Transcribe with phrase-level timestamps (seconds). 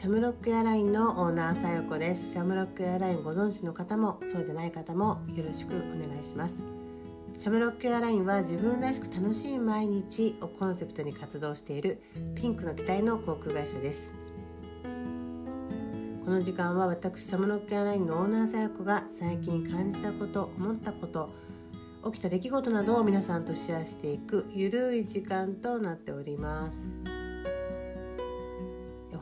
[0.00, 2.32] シャムロックエアラインのオーナーさよこです。
[2.32, 6.54] シャムロックエアラインご存知の方もそうでない方もよろしくお願いします。
[7.36, 12.00] シャムロックエアラインは自分らしく楽しい毎日をコンセプトに活動している
[12.34, 14.14] ピンクの機体の航空会社です。
[16.24, 21.28] この時間は私シャムロックエアラインのオーナーさよこが最近感じたこと思ったこと
[22.06, 27.09] 起きた出来事などを皆さんとシェアしていくゆるい時間となっております。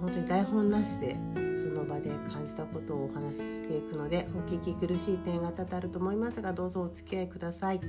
[0.01, 1.16] 本当に台本なしで
[1.57, 7.80] その場で感じたことをお話ししていくのでお聞き苦しい点が多々あると思いますがどうぞお付き合いください。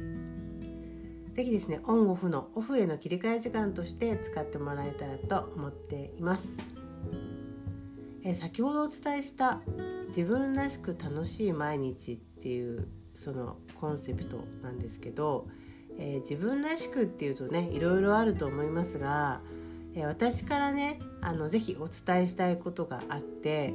[1.34, 6.50] 是非ですねオンオフのオフへの切り替え時間として使ってもらえたらと思っています。
[8.24, 9.62] え先ほどお伝えした
[10.10, 15.48] 自分らしく楽しい毎日っていうそのコンセプトなんですけど、
[15.98, 19.42] えー、自分らしくっていうとねいろいろあると思いますが
[19.96, 23.74] え私からねあのぜひお伝えしたいことがあって、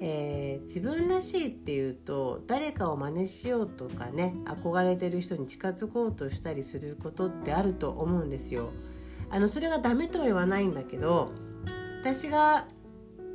[0.00, 8.70] えー、自分らしいっていうと誰かを真似しようとかね憧れてる人に近づこうとしたりすることってあると思うんですよ。
[9.30, 11.32] あのそれがダメとは言わないんだけど
[12.00, 12.66] 私が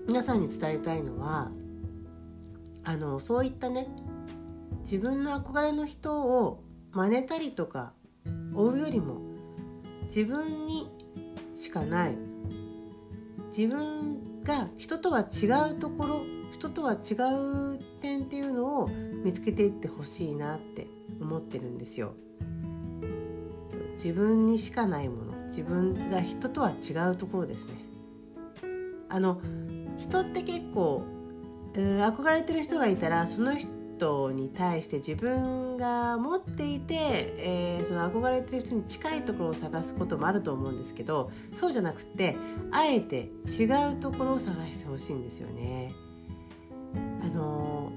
[0.07, 1.51] 皆さんに伝えたいのは
[2.83, 3.87] あのそういったね
[4.79, 7.93] 自分の憧れの人を真似たりとか
[8.53, 9.21] 追うよりも
[10.05, 10.89] 自分に
[11.59, 12.15] しかない
[13.55, 16.21] 自分が人とは違うところ
[16.53, 17.15] 人とは違
[17.75, 20.87] う点っていうのを見つけていってほしいなって
[21.19, 22.13] 思ってるんですよ。
[23.93, 27.73] 自分にしかないもの自分が人とは違うところですね。
[29.09, 29.41] あの
[29.97, 31.03] 人って結構、
[31.73, 36.95] 憧れてる人がいたらその人トに対して自分が持っていて、
[37.37, 42.35] えー、その憧れてる人に近いところを探すこともあると思うんですけどそうじゃなくて
[42.71, 45.93] あえて違うところを探してほしいんですよね。
[47.21, 47.91] あの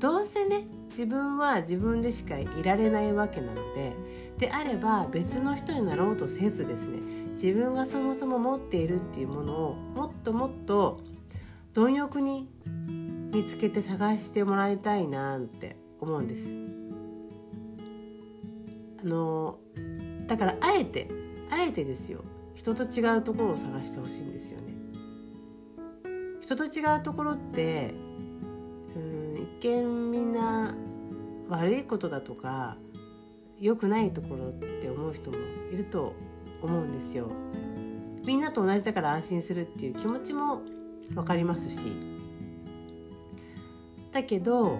[0.00, 3.92] どうせね自分は自分でしかいられないわけなので
[4.38, 7.00] であれば別の人になろうとせずですね
[7.32, 11.00] 自分がそもそも持っているっていうものをもっともっと
[11.74, 12.48] 貪欲に
[13.34, 16.54] 見つけて探してもらいたいなって思うんです。
[19.02, 19.58] あの
[20.28, 21.08] だからあえて
[21.50, 22.22] あえてですよ。
[22.54, 24.72] 人と違うところを探してほしいんですよね。
[26.42, 27.92] 人と違うところって
[28.94, 29.48] うん一
[29.82, 30.72] 見みんな
[31.48, 32.76] 悪いことだとか
[33.58, 35.38] 良くないところって思う人も
[35.72, 36.14] いると
[36.62, 37.32] 思うんですよ。
[38.24, 40.62] みんなと同じだから安心するっていう気持ちも
[41.14, 42.13] 分かりますし。
[44.14, 44.78] だけど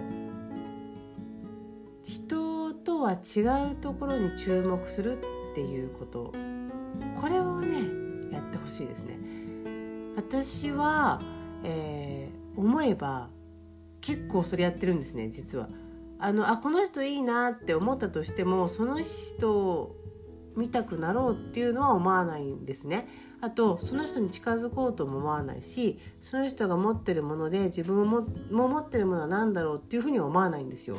[2.03, 3.41] 人とは違
[3.73, 5.19] うところに注目する
[5.51, 6.33] っていうこと
[7.19, 9.19] これをねやってほしいですね。
[10.15, 11.21] 私は、
[11.65, 13.29] えー、思えば
[13.99, 15.67] 結構それやってるんですね実は。
[16.17, 19.95] あのあこの人いいなって思ったとしてもその人を
[20.55, 23.05] 見たくなろうっていうのは思わないんですね。
[23.45, 30.97] あとその人に近づこうとも思わないしその人が持ってるもので自分もも持ってるものは何だろうっていうふうには思わないんですよ。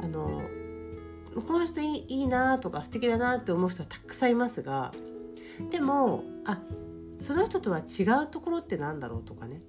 [0.00, 0.42] あの
[1.46, 4.90] この人いいいいなとか素敵だなって思う人はたくさんいますが
[5.70, 6.58] でもあ
[7.20, 9.62] その人とは違うところって何だろうとかね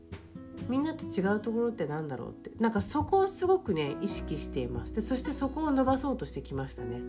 [0.70, 2.52] みんなと違うところって何だろうって。
[2.60, 4.94] なんかそこをすごくね意識しています。
[4.94, 7.02] でそしてそこを伸ばそうとしてきましたね。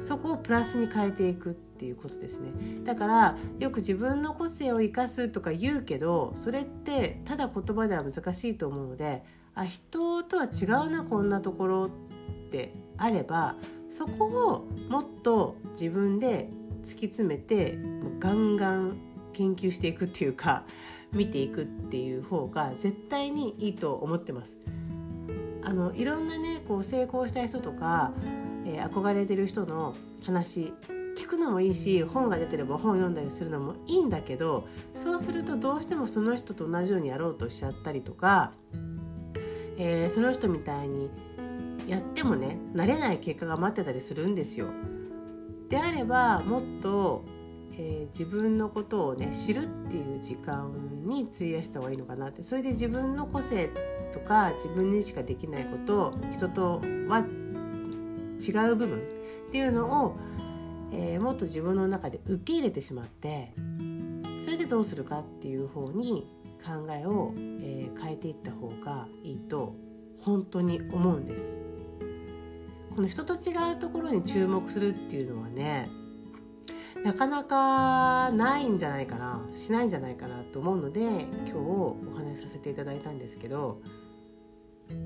[0.00, 2.50] そこをプラスに変えていくっていうことですね。
[2.84, 9.22] だからよく自分の個性を生かすとか言うけどそれってただ言葉では難しいと思うので
[9.54, 11.90] あ人とは違うなこんなところっ
[12.50, 13.56] てあれば
[13.88, 16.50] そこをもっと自分で
[16.82, 17.78] 突き詰めて
[18.20, 18.98] ガンガン
[19.32, 20.64] 研究していくっていうか
[21.16, 24.58] 見ていくっていう方が絶対にいいと思ってます。
[25.62, 28.12] あのいろんなねこう成功した人とか
[28.66, 29.94] えー、憧れてる人の
[30.24, 30.72] 話
[31.16, 38.52] 聞くのもいいし本が出てれば本読んだりするのもいいんだけどそうするとどうしてもその人と同じようにやろうとしちゃったりとか、
[39.78, 41.10] えー、その人みたいに
[41.86, 44.66] やってもね慣れない結果が待ってたりするんですよ。
[45.68, 47.24] であればもっと、
[47.78, 50.72] えー、自分のことをね知るっていう時間
[51.04, 53.70] に費やした方がいいのかなってそれで自分の個性
[54.12, 57.24] とか自分にしかできないこと人とは
[58.38, 60.16] 違う部分っていうのを、
[60.92, 63.52] えー、もっと自分の中で受け入れてしまって
[64.44, 66.26] それでどうするかっていう方に
[66.64, 69.74] 考えを、えー、変えていった方がいいと
[70.20, 71.54] 本当に思うんです。
[72.94, 75.90] この人と違うところに注目するっていうのはね
[77.06, 83.80] なかなかないんじゃないかなしないんじゃないかなと思うので今日お話しさせていただいたんですけど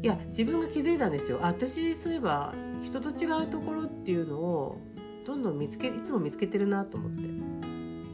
[0.02, 1.40] いや自分が気づいたんですよ。
[1.42, 4.78] あ私そういえば人と違うところっていうのを
[5.26, 7.22] どんどん見つけいつも見つけてるなと思って。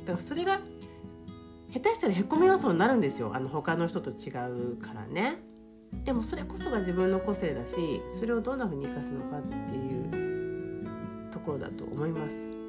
[0.05, 0.59] だからそれが
[1.73, 3.33] 下手したらへこみ要素になるんですよ。
[3.35, 4.31] あの他の人と違
[4.73, 5.37] うからね。
[6.05, 12.66] でもそれこそが自分の個性だしそれをどんな風に生かすのかっていうところだと思います。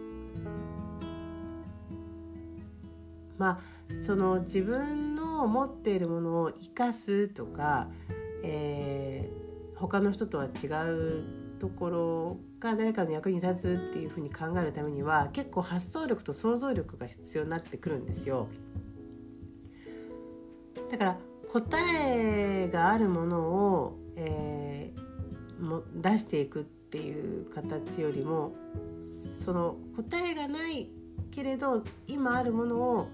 [3.37, 3.59] まあ
[4.05, 7.89] その自分の持っているものを生かすとか、
[8.43, 11.23] えー、他の人とは違う
[11.59, 18.47] ところが誰かの役に立つっていうふうに考えるためには結構発想力と想像力が必要になってくるんですよ。
[20.89, 21.17] だから
[21.51, 28.53] 答えがあるものを、えー、も出していくっていう形よりも
[29.43, 30.89] その答えがない
[31.31, 33.09] けれど今あるものを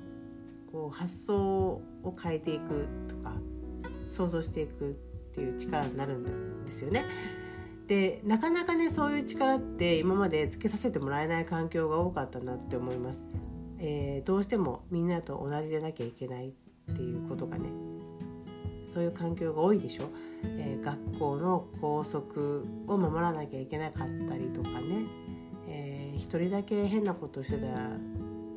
[0.73, 3.35] こう発想を変えていくとか
[4.09, 4.93] 想像していくっ
[5.35, 7.05] ていう力になるんですよね。
[7.87, 13.23] でなかなかねそういう力って今までつけさせてもらえない環境が多かったなって思います。
[13.77, 16.51] えー、どうしてもみんなと同じでなきゃいけないっ
[16.95, 17.69] ていうことがね
[18.89, 20.05] そういう環境が多いでしょ、
[20.43, 25.05] えー、学校の校則を守らなきゃいけなかったりとかね、
[25.67, 27.89] えー、一人だけ変なことしてたら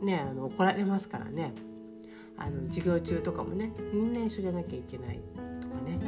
[0.00, 1.52] ねあの怒られますからね
[2.38, 5.20] あの授業中とかもねみんな一緒じゃなきゃいけない
[5.60, 5.98] とかね、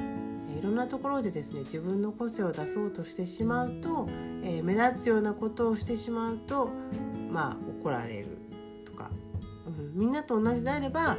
[0.54, 4.06] え、いろんなところでですね自分の個性を出そうとしてしまうと、
[4.44, 6.70] えー、目立つようなことをしてしまうと
[7.30, 8.38] まあ怒られる
[8.84, 9.10] とか、
[9.66, 11.16] うん、みんなと同じであれば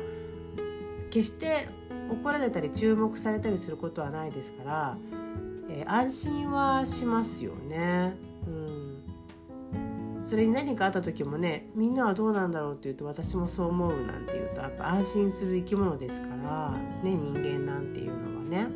[1.09, 1.67] 決して
[2.09, 4.97] 怒られたり注目されたりすることはないですから、
[5.69, 8.15] えー、安心はしますよね。
[8.47, 8.99] うん、
[10.29, 16.71] それに何かあった時もねみんなはどうなんだろうって言うと私もそう思うなんて言うとやっぱ安心する生き物ですから
[17.01, 18.67] ね人間なんていうのはね。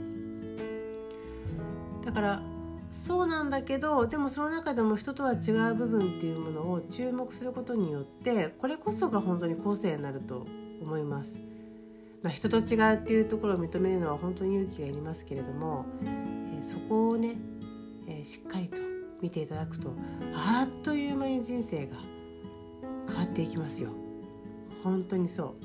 [2.03, 2.41] だから
[2.89, 10.47] そうなんだけどでもその中でも人とは違う部分っていうものを注目することによってこれこそが本当に個性になると
[10.81, 11.37] 思います。
[12.23, 15.85] まあ、人と違うっていうところを認めるのは本当に勇気がいりますけれども、
[16.57, 17.35] え、そこをね、
[18.07, 18.92] え、しっかりと
[19.23, 19.93] 見ていただくと
[20.35, 21.95] あっという間に人生が
[23.07, 23.89] 変わっていきますよ。
[24.83, 25.55] 本当にそ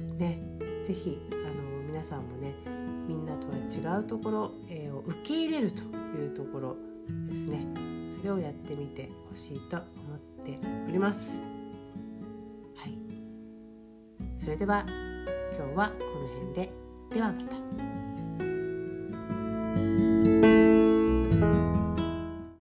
[0.00, 0.02] う。
[0.18, 0.40] ね
[0.86, 2.54] 是非あの皆さんもね
[3.08, 6.76] みんなとは違うところ、えー、を受け入れるというところ
[7.28, 7.66] ですね。
[8.16, 9.84] それをやってみてほしいと思
[10.16, 10.58] って
[10.88, 11.40] おります。
[12.76, 12.96] はい。
[14.38, 14.84] それでは
[15.58, 16.72] 今日はこの辺で。
[17.12, 17.93] ではまた。